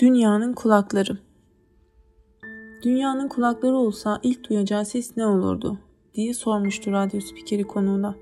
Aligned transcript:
Dünyanın 0.00 0.52
kulakları 0.52 1.18
Dünyanın 2.82 3.28
kulakları 3.28 3.76
olsa 3.76 4.20
ilk 4.22 4.48
duyacağı 4.48 4.84
ses 4.84 5.16
ne 5.16 5.26
olurdu 5.26 5.78
diye 6.14 6.34
sormuştu 6.34 6.92
radyo 6.92 7.20
spikeri 7.20 7.64
konuğuna. 7.64 8.14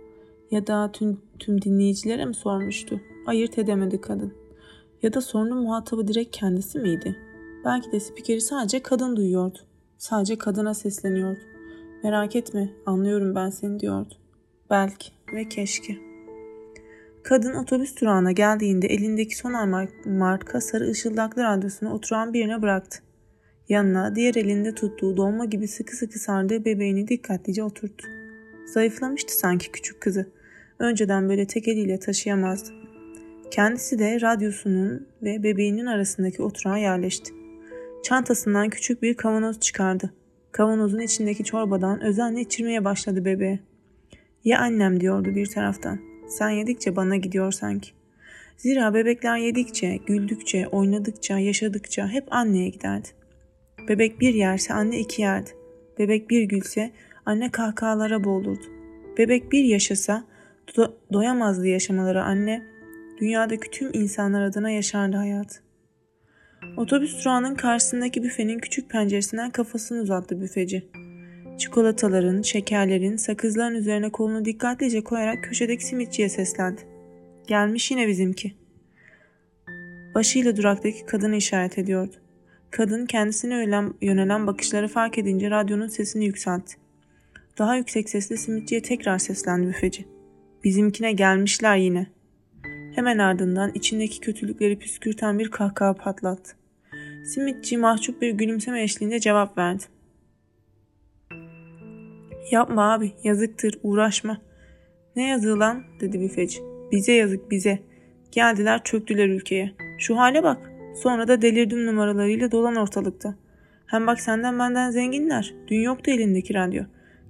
Ya 0.50 0.66
da 0.66 0.92
tüm, 0.92 1.20
tüm 1.38 1.62
dinleyicilere 1.62 2.24
mi 2.24 2.34
sormuştu? 2.34 3.00
Ayırt 3.26 3.58
edemedi 3.58 4.00
kadın. 4.00 4.32
Ya 5.02 5.12
da 5.12 5.20
sorunun 5.20 5.62
muhatabı 5.62 6.08
direkt 6.08 6.36
kendisi 6.36 6.78
miydi? 6.78 7.16
Belki 7.64 7.92
de 7.92 8.00
spikeri 8.00 8.40
sadece 8.40 8.82
kadın 8.82 9.16
duyuyordu. 9.16 9.58
Sadece 9.98 10.38
kadına 10.38 10.74
sesleniyordu. 10.74 11.40
Merak 12.04 12.36
etme, 12.36 12.70
anlıyorum 12.86 13.34
ben 13.34 13.50
seni 13.50 13.80
diyordu. 13.80 14.14
Belki 14.70 15.10
ve 15.32 15.48
keşke. 15.48 16.07
Kadın 17.28 17.54
otobüs 17.54 18.00
durağına 18.00 18.32
geldiğinde 18.32 18.86
elindeki 18.86 19.36
sonar 19.36 19.88
marka 20.04 20.60
sarı 20.60 20.90
ışıldaklı 20.90 21.42
radyosunu 21.42 21.92
oturan 21.92 22.32
birine 22.32 22.62
bıraktı. 22.62 22.98
Yanına 23.68 24.14
diğer 24.14 24.34
elinde 24.34 24.74
tuttuğu 24.74 25.16
dolma 25.16 25.44
gibi 25.44 25.68
sıkı 25.68 25.96
sıkı 25.96 26.18
sardığı 26.18 26.64
bebeğini 26.64 27.08
dikkatlice 27.08 27.62
oturttu. 27.62 28.06
Zayıflamıştı 28.66 29.38
sanki 29.38 29.72
küçük 29.72 30.00
kızı. 30.00 30.26
Önceden 30.78 31.28
böyle 31.28 31.46
tek 31.46 31.68
eliyle 31.68 31.98
taşıyamazdı. 31.98 32.70
Kendisi 33.50 33.98
de 33.98 34.20
radyosunun 34.20 35.06
ve 35.22 35.42
bebeğinin 35.42 35.86
arasındaki 35.86 36.42
oturağa 36.42 36.78
yerleşti. 36.78 37.32
Çantasından 38.02 38.68
küçük 38.68 39.02
bir 39.02 39.14
kavanoz 39.14 39.60
çıkardı. 39.60 40.12
Kavanozun 40.52 41.00
içindeki 41.00 41.44
çorbadan 41.44 42.00
özenle 42.00 42.40
içirmeye 42.40 42.84
başladı 42.84 43.24
bebeğe. 43.24 43.60
Ya 44.44 44.58
annem 44.58 45.00
diyordu 45.00 45.34
bir 45.34 45.46
taraftan. 45.46 46.07
Sen 46.28 46.50
yedikçe 46.50 46.96
bana 46.96 47.16
gidiyor 47.16 47.52
sanki. 47.52 47.90
Zira 48.56 48.94
bebekler 48.94 49.36
yedikçe, 49.36 49.96
güldükçe, 50.06 50.68
oynadıkça, 50.68 51.38
yaşadıkça 51.38 52.08
hep 52.08 52.32
anneye 52.32 52.68
giderdi. 52.68 53.08
Bebek 53.88 54.20
bir 54.20 54.34
yerse 54.34 54.74
anne 54.74 54.98
iki 54.98 55.22
yerdi. 55.22 55.50
Bebek 55.98 56.30
bir 56.30 56.42
gülse 56.42 56.90
anne 57.26 57.50
kahkahalara 57.50 58.24
boğulurdu. 58.24 58.64
Bebek 59.18 59.52
bir 59.52 59.64
yaşasa 59.64 60.24
do- 60.66 60.92
doyamazdı 61.12 61.66
yaşamaları 61.66 62.22
anne. 62.22 62.62
Dünyadaki 63.20 63.70
tüm 63.70 63.90
insanlar 63.92 64.42
adına 64.42 64.70
yaşardı 64.70 65.16
hayat. 65.16 65.62
Otobüs 66.76 67.24
durağının 67.24 67.54
karşısındaki 67.54 68.22
büfenin 68.22 68.58
küçük 68.58 68.90
penceresinden 68.90 69.50
kafasını 69.50 70.02
uzattı 70.02 70.40
büfeci. 70.40 70.88
Çikolataların, 71.58 72.42
şekerlerin, 72.42 73.16
sakızların 73.16 73.74
üzerine 73.74 74.10
kolunu 74.10 74.44
dikkatlice 74.44 75.04
koyarak 75.04 75.44
köşedeki 75.44 75.84
simitçiye 75.84 76.28
seslendi. 76.28 76.80
Gelmiş 77.46 77.90
yine 77.90 78.08
bizimki. 78.08 78.54
Başıyla 80.14 80.56
duraktaki 80.56 81.06
kadını 81.06 81.36
işaret 81.36 81.78
ediyordu. 81.78 82.12
Kadın 82.70 83.06
kendisine 83.06 83.54
yönelen, 84.00 84.46
bakışları 84.46 84.88
fark 84.88 85.18
edince 85.18 85.50
radyonun 85.50 85.88
sesini 85.88 86.26
yükseltti. 86.26 86.74
Daha 87.58 87.76
yüksek 87.76 88.10
sesle 88.10 88.36
simitçiye 88.36 88.82
tekrar 88.82 89.18
seslendi 89.18 89.68
büfeci. 89.68 90.04
Bizimkine 90.64 91.12
gelmişler 91.12 91.76
yine. 91.76 92.06
Hemen 92.94 93.18
ardından 93.18 93.72
içindeki 93.74 94.20
kötülükleri 94.20 94.78
püskürten 94.78 95.38
bir 95.38 95.50
kahkaha 95.50 95.94
patlattı. 95.94 96.56
Simitçi 97.24 97.76
mahcup 97.76 98.22
bir 98.22 98.30
gülümseme 98.30 98.82
eşliğinde 98.82 99.20
cevap 99.20 99.58
verdi. 99.58 99.84
Yapma 102.50 102.92
abi 102.92 103.12
yazıktır 103.24 103.78
uğraşma. 103.82 104.38
Ne 105.16 105.28
yazığı 105.28 105.58
lan 105.58 105.84
dedi 106.00 106.20
büfeci. 106.20 106.58
Bize 106.92 107.12
yazık 107.12 107.50
bize. 107.50 107.78
Geldiler 108.32 108.84
çöktüler 108.84 109.28
ülkeye. 109.28 109.72
Şu 109.98 110.18
hale 110.18 110.42
bak. 110.42 110.72
Sonra 110.94 111.28
da 111.28 111.42
delirdim 111.42 111.86
numaralarıyla 111.86 112.52
dolan 112.52 112.76
ortalıkta. 112.76 113.34
Hem 113.86 114.06
bak 114.06 114.20
senden 114.20 114.58
benden 114.58 114.90
zenginler. 114.90 115.54
Dün 115.68 115.80
yoktu 115.80 116.10
elindeki 116.10 116.54
radyo. 116.54 116.84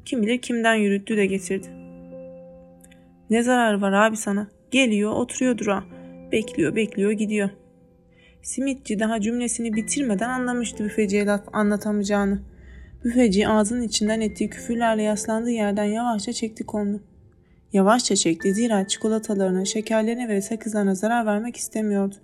Kim 0.04 0.22
bilir 0.22 0.38
kimden 0.38 0.74
yürüttü 0.74 1.16
de 1.16 1.26
getirdi. 1.26 1.68
Ne 3.30 3.42
zararı 3.42 3.80
var 3.80 3.92
abi 3.92 4.16
sana? 4.16 4.48
Geliyor 4.70 5.12
oturuyor 5.12 5.58
durağa. 5.58 5.84
Bekliyor 6.32 6.76
bekliyor 6.76 7.10
gidiyor. 7.10 7.50
Simitçi 8.42 8.98
daha 8.98 9.20
cümlesini 9.20 9.74
bitirmeden 9.74 10.28
anlamıştı 10.28 10.84
büfeciye 10.84 11.26
laf 11.26 11.42
anlatamayacağını. 11.52 12.42
Büfeci 13.04 13.48
ağzının 13.48 13.82
içinden 13.82 14.20
ettiği 14.20 14.50
küfürlerle 14.50 15.02
yaslandığı 15.02 15.50
yerden 15.50 15.84
yavaşça 15.84 16.32
çekti 16.32 16.66
kolunu. 16.66 17.00
Yavaşça 17.72 18.16
çekti 18.16 18.54
zira 18.54 18.88
çikolatalarına, 18.88 19.64
şekerlerine 19.64 20.28
ve 20.28 20.42
sakızlarına 20.42 20.94
zarar 20.94 21.26
vermek 21.26 21.56
istemiyordu. 21.56 22.14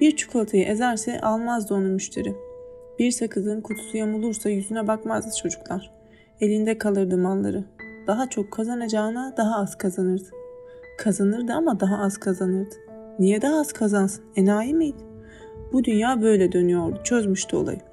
Bir 0.00 0.16
çikolatayı 0.16 0.64
ezerse 0.64 1.20
almazdı 1.20 1.74
onu 1.74 1.88
müşteri. 1.88 2.34
Bir 2.98 3.10
sakızın 3.10 3.60
kutusu 3.60 3.96
yamulursa 3.96 4.50
yüzüne 4.50 4.86
bakmazdı 4.86 5.30
çocuklar. 5.42 5.90
Elinde 6.40 6.78
kalırdı 6.78 7.18
malları. 7.18 7.64
Daha 8.06 8.30
çok 8.30 8.52
kazanacağına 8.52 9.34
daha 9.36 9.60
az 9.60 9.78
kazanırdı. 9.78 10.28
Kazanırdı 10.98 11.52
ama 11.52 11.80
daha 11.80 11.98
az 11.98 12.18
kazanırdı. 12.18 12.74
Niye 13.18 13.42
daha 13.42 13.60
az 13.60 13.72
kazansın? 13.72 14.24
Enayi 14.36 14.74
miydi? 14.74 15.02
Bu 15.72 15.84
dünya 15.84 16.22
böyle 16.22 16.52
dönüyordu. 16.52 17.00
Çözmüştü 17.04 17.56
olayı. 17.56 17.87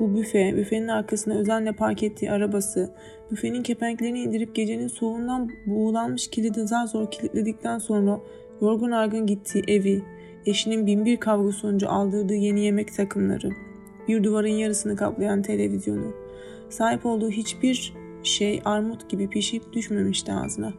Bu 0.00 0.14
büfe, 0.14 0.56
büfenin 0.56 0.88
arkasına 0.88 1.34
özenle 1.34 1.72
park 1.72 2.02
ettiği 2.02 2.30
arabası, 2.30 2.90
büfenin 3.30 3.62
kepenklerini 3.62 4.20
indirip 4.20 4.54
gecenin 4.54 4.88
soğuğundan 4.88 5.50
buğulanmış 5.66 6.28
kilidi 6.28 6.66
zar 6.66 6.86
zor 6.86 7.10
kilitledikten 7.10 7.78
sonra 7.78 8.20
yorgun 8.62 8.90
argın 8.90 9.26
gittiği 9.26 9.64
evi, 9.68 10.02
eşinin 10.46 10.86
binbir 10.86 11.16
kavga 11.16 11.52
sonucu 11.52 11.88
aldırdığı 11.88 12.34
yeni 12.34 12.60
yemek 12.60 12.94
takımları, 12.94 13.50
bir 14.08 14.24
duvarın 14.24 14.48
yarısını 14.48 14.96
kaplayan 14.96 15.42
televizyonu, 15.42 16.12
sahip 16.68 17.06
olduğu 17.06 17.30
hiçbir 17.30 17.94
şey 18.22 18.60
armut 18.64 19.10
gibi 19.10 19.28
pişip 19.28 19.72
düşmemişti 19.72 20.32
ağzına. 20.32 20.72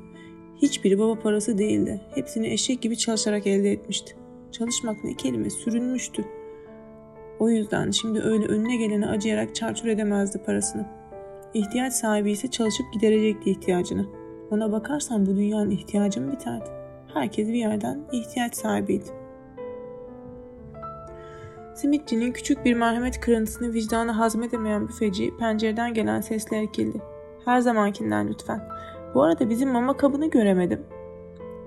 Hiçbiri 0.62 1.00
baba 1.00 1.20
parası 1.20 1.58
değildi. 1.58 2.02
Hepsini 2.16 2.48
eşek 2.48 2.82
gibi 2.82 2.98
çalışarak 2.98 3.48
elde 3.48 3.72
etmişti. 3.72 4.16
Çalışmak 4.52 5.04
ne 5.04 5.14
kelime 5.14 5.50
sürünmüştü. 5.50 6.26
O 7.42 7.50
yüzden 7.50 7.92
şimdi 7.92 8.22
öyle 8.22 8.46
önüne 8.46 8.76
gelene 8.76 9.08
acıyarak 9.08 9.56
çarçur 9.56 9.88
edemezdi 9.88 10.38
parasını. 10.46 10.86
İhtiyaç 11.54 11.94
sahibi 11.94 12.32
ise 12.32 12.48
çalışıp 12.48 12.94
giderecekti 12.94 13.52
ihtiyacını. 13.52 14.06
Ona 14.52 14.72
bakarsan 14.72 15.26
bu 15.26 15.36
dünyanın 15.36 15.70
ihtiyacı 15.70 16.22
mı 16.22 16.32
biterdi? 16.32 16.70
Herkes 17.14 17.48
bir 17.48 17.54
yerden 17.54 18.02
ihtiyaç 18.12 18.56
sahibiydi. 18.56 19.06
Simitçinin 21.76 22.32
küçük 22.32 22.66
bir 22.66 22.74
merhamet 22.74 23.20
kırıntısını 23.20 23.74
vicdanı 23.74 24.12
hazmedemeyen 24.12 24.88
büfeci 24.88 25.38
pencereden 25.38 25.94
gelen 25.94 26.22
sesle 26.22 26.58
ekildi. 26.58 27.02
Her 27.46 27.60
zamankinden 27.60 28.28
lütfen. 28.28 28.68
Bu 29.14 29.24
arada 29.24 29.50
bizim 29.50 29.70
mama 29.70 29.98
kabını 29.98 30.30
göremedim. 30.30 30.86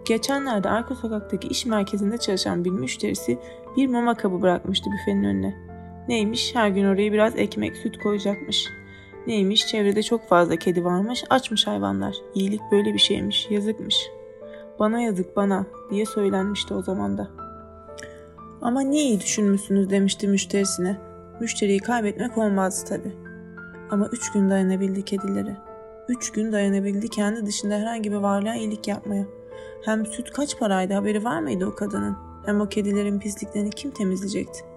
Geçenlerde 0.05 0.69
arka 0.69 0.95
sokaktaki 0.95 1.49
iş 1.49 1.67
merkezinde 1.67 2.19
çalışan 2.19 2.65
bir 2.65 2.71
müşterisi 2.71 3.39
bir 3.77 3.87
mama 3.87 4.15
kabı 4.15 4.43
bırakmıştı 4.43 4.91
büfenin 4.93 5.25
önüne. 5.25 5.64
Neymiş 6.09 6.55
her 6.55 6.69
gün 6.69 6.85
oraya 6.85 7.13
biraz 7.13 7.37
ekmek 7.37 7.77
süt 7.77 7.99
koyacakmış. 7.99 8.69
Neymiş 9.27 9.67
çevrede 9.67 10.03
çok 10.03 10.29
fazla 10.29 10.57
kedi 10.57 10.85
varmış 10.85 11.25
açmış 11.31 11.67
hayvanlar. 11.67 12.17
İyilik 12.35 12.61
böyle 12.73 12.95
bir 12.95 12.99
şeymiş 12.99 13.47
yazıkmış. 13.51 13.97
Bana 14.79 15.01
yazık 15.01 15.37
bana 15.37 15.67
diye 15.91 16.07
söylenmişti 16.07 16.75
o 16.75 16.83
zaman 16.83 17.19
da. 17.19 17.31
Ama 18.63 18.81
ne 18.81 19.03
iyi 19.03 19.21
düşünmüşsünüz 19.21 19.91
demişti 19.91 20.29
müşterisine. 20.29 20.97
Müşteriyi 21.41 21.79
kaybetmek 21.79 22.39
olmazdı 22.39 22.89
tabi. 22.89 23.13
Ama 23.91 24.09
üç 24.13 24.33
gün 24.33 24.51
dayanabildi 24.51 25.05
kedilere. 25.05 25.57
Üç 26.09 26.33
gün 26.33 26.53
dayanabildi 26.53 27.09
kendi 27.09 27.47
dışında 27.47 27.75
herhangi 27.75 28.13
bir 28.13 28.17
varlığa 28.17 28.55
iyilik 28.55 28.89
yapmaya. 28.89 29.27
Hem 29.85 30.07
süt 30.07 30.31
kaç 30.31 30.59
paraydı 30.59 30.95
haberi 30.95 31.25
var 31.25 31.41
mıydı 31.41 31.67
o 31.67 31.75
kadının? 31.75 32.17
Hem 32.47 32.61
o 32.61 32.69
kedilerin 32.69 33.19
pisliklerini 33.19 33.71
kim 33.71 33.91
temizleyecekti? 33.91 34.74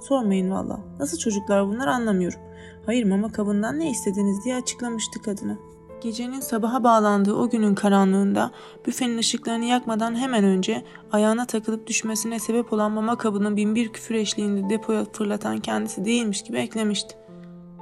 Sormayın 0.00 0.50
valla. 0.50 0.80
Nasıl 0.98 1.18
çocuklar 1.18 1.68
bunlar 1.68 1.86
anlamıyorum. 1.86 2.40
Hayır 2.86 3.04
mama 3.04 3.32
kabından 3.32 3.78
ne 3.78 3.90
istediniz 3.90 4.44
diye 4.44 4.56
açıklamıştı 4.56 5.22
kadına. 5.22 5.58
Gecenin 6.00 6.40
sabaha 6.40 6.84
bağlandığı 6.84 7.34
o 7.34 7.50
günün 7.50 7.74
karanlığında 7.74 8.50
büfenin 8.86 9.18
ışıklarını 9.18 9.64
yakmadan 9.64 10.14
hemen 10.14 10.44
önce 10.44 10.84
ayağına 11.12 11.46
takılıp 11.46 11.86
düşmesine 11.86 12.38
sebep 12.38 12.72
olan 12.72 12.92
mama 12.92 13.18
kabının 13.18 13.56
binbir 13.56 13.88
küfür 13.88 14.14
eşliğinde 14.14 14.70
depoya 14.70 15.04
fırlatan 15.12 15.58
kendisi 15.58 16.04
değilmiş 16.04 16.42
gibi 16.42 16.56
eklemişti. 16.56 17.16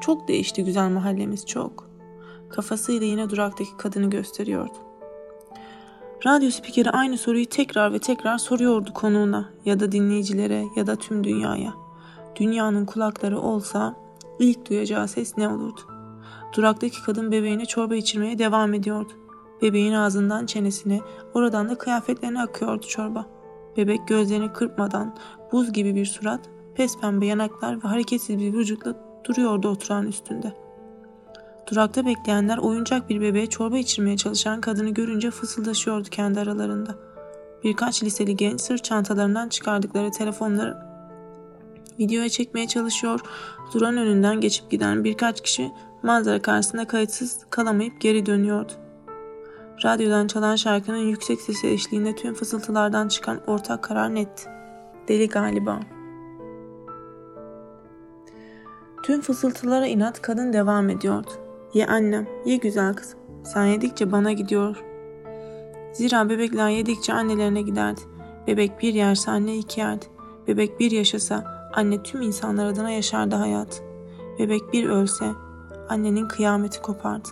Çok 0.00 0.28
değişti 0.28 0.64
güzel 0.64 0.90
mahallemiz 0.90 1.46
çok. 1.46 1.90
Kafasıyla 2.50 3.06
yine 3.06 3.31
duraktaki 3.31 3.76
kadını 3.76 4.11
gösteriyordu. 4.11 4.78
Radyo 6.26 6.50
spikeri 6.50 6.90
aynı 6.90 7.19
soruyu 7.19 7.46
tekrar 7.46 7.93
ve 7.93 7.99
tekrar 7.99 8.38
soruyordu 8.38 8.93
konuğuna 8.94 9.50
ya 9.64 9.81
da 9.81 9.93
dinleyicilere 9.93 10.64
ya 10.76 10.87
da 10.87 10.96
tüm 10.96 11.25
dünyaya. 11.25 11.84
Dünyanın 12.37 12.87
kulakları 12.87 13.41
olsa 13.41 13.97
ilk 14.39 14.71
duyacağı 14.71 15.09
ses 15.09 15.37
ne 15.37 15.49
olurdu? 15.49 15.81
Duraktaki 16.57 17.03
kadın 17.03 17.33
bebeğine 17.33 17.65
çorba 17.65 17.95
içirmeye 17.95 18.39
devam 18.39 18.75
ediyordu. 18.75 19.13
Bebeğin 19.63 19.93
ağzından 19.93 20.47
çenesine, 20.47 21.01
oradan 21.35 21.69
da 21.69 21.79
kıyafetlerine 21.79 22.43
akıyordu 22.43 22.87
çorba. 22.87 23.27
Bebek 23.77 24.09
gözlerini 24.09 24.53
kırpmadan, 24.53 25.17
buz 25.53 25.73
gibi 25.73 25.95
bir 25.95 26.07
surat, 26.07 26.41
Pes 26.75 26.99
pembe 27.01 27.27
yanaklar 27.27 27.85
ve 27.85 27.89
hareketsiz 27.89 28.39
bir 28.39 28.53
vücutla 28.53 28.95
duruyordu 29.25 29.69
oturan 29.69 30.07
üstünde. 30.07 30.53
Durakta 31.71 32.07
bekleyenler 32.07 32.59
oyuncak 32.59 33.09
bir 33.11 33.21
bebeğe 33.21 33.47
çorba 33.47 33.79
içirmeye 33.79 34.17
çalışan 34.17 34.61
kadını 34.61 34.91
görünce 34.91 35.31
fısıldaşıyordu 35.31 36.09
kendi 36.09 36.41
aralarında. 36.41 36.95
Birkaç 37.65 38.03
liseli 38.03 38.37
genç 38.37 38.61
sırt 38.61 38.85
çantalarından 38.85 39.49
çıkardıkları 39.49 40.11
telefonları 40.11 40.94
videoya 41.99 42.29
çekmeye 42.29 42.69
çalışıyor. 42.69 43.20
Duran 43.75 43.96
önünden 43.96 44.41
geçip 44.41 44.70
giden 44.70 45.05
birkaç 45.05 45.41
kişi 45.41 45.73
manzara 46.02 46.43
karşısında 46.43 46.87
kayıtsız 46.87 47.46
kalamayıp 47.50 48.00
geri 48.00 48.26
dönüyordu. 48.26 48.73
Radyodan 49.85 50.26
çalan 50.26 50.56
şarkının 50.56 50.96
yüksek 51.08 51.41
sesi 51.41 51.69
eşliğinde 51.69 52.14
tüm 52.14 52.35
fısıltılardan 52.35 53.08
çıkan 53.08 53.41
ortak 53.46 53.82
karar 53.82 54.14
netti. 54.14 54.43
Deli 55.08 55.29
galiba. 55.29 55.81
Tüm 59.02 59.20
fısıltılara 59.20 59.87
inat 59.87 60.23
kadın 60.23 60.52
devam 60.52 60.90
ediyordu. 60.90 61.31
Ye 61.75 61.87
annem, 61.87 62.29
ye 62.47 62.56
güzel 62.56 62.94
kızım. 62.94 63.19
Sen 63.44 63.64
yedikçe 63.64 64.12
bana 64.12 64.32
gidiyor. 64.32 64.85
Zira 65.93 66.29
bebekler 66.29 66.69
yedikçe 66.69 67.12
annelerine 67.12 67.62
giderdi. 67.62 68.00
Bebek 68.47 68.82
bir 68.82 68.94
yerse 68.94 69.31
anne 69.31 69.56
iki 69.56 69.81
yerdi. 69.81 70.06
Bebek 70.49 70.81
bir 70.81 70.90
yaşasa 70.90 71.54
anne 71.76 72.03
tüm 72.03 72.23
insanlar 72.23 72.67
adına 72.67 72.91
yaşardı 72.91 73.37
hayat. 73.37 73.82
Bebek 74.38 74.73
bir 74.73 74.88
ölse 74.88 75.25
annenin 75.88 76.29
kıyameti 76.29 76.82
kopardı. 76.82 77.29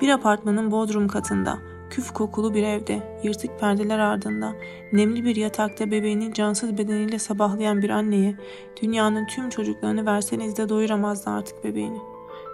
Bir 0.00 0.08
apartmanın 0.08 0.70
bodrum 0.70 1.08
katında, 1.08 1.58
küf 1.90 2.12
kokulu 2.12 2.54
bir 2.54 2.62
evde, 2.62 3.20
yırtık 3.22 3.60
perdeler 3.60 3.98
ardında, 3.98 4.52
nemli 4.92 5.24
bir 5.24 5.36
yatakta 5.36 5.90
bebeğinin 5.90 6.32
cansız 6.32 6.78
bedeniyle 6.78 7.18
sabahlayan 7.18 7.82
bir 7.82 7.90
anneye, 7.90 8.36
dünyanın 8.82 9.26
tüm 9.26 9.50
çocuklarını 9.50 10.06
verseniz 10.06 10.56
de 10.56 10.68
doyuramazdı 10.68 11.30
artık 11.30 11.64
bebeğini. 11.64 11.98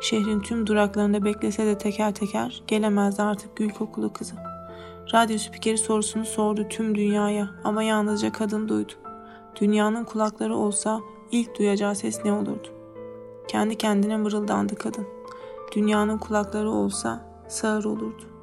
Şehrin 0.03 0.41
tüm 0.41 0.67
duraklarında 0.67 1.25
beklese 1.25 1.67
de 1.67 1.79
teker 1.79 2.15
teker 2.15 2.63
gelemezdi 2.67 3.23
artık 3.23 3.57
gül 3.57 3.71
kokulu 3.71 4.13
kızı. 4.13 4.35
Radyo 5.15 5.39
spikeri 5.39 5.79
sorusunu 5.79 6.25
sordu 6.25 6.67
tüm 6.69 6.95
dünyaya 6.95 7.49
ama 7.65 7.83
yalnızca 7.83 8.33
kadın 8.33 8.69
duydu. 8.69 8.93
Dünyanın 9.61 10.05
kulakları 10.05 10.57
olsa 10.57 11.01
ilk 11.31 11.59
duyacağı 11.59 11.95
ses 11.95 12.25
ne 12.25 12.33
olurdu? 12.33 12.69
Kendi 13.49 13.79
kendine 13.79 14.17
mırıldandı 14.17 14.75
kadın. 14.75 15.07
Dünyanın 15.73 16.19
kulakları 16.19 16.71
olsa 16.71 17.35
sağır 17.49 17.85
olurdu. 17.85 18.34